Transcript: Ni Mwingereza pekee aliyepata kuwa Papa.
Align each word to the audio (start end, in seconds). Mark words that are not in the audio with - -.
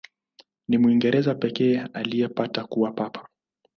Ni 0.67 0.77
Mwingereza 0.77 1.35
pekee 1.35 1.79
aliyepata 1.93 2.63
kuwa 2.63 2.91
Papa. 2.91 3.29